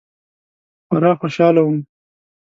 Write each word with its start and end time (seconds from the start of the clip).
خورا 0.87 1.11
خوشحاله 1.19 1.61
وم. 1.65 1.77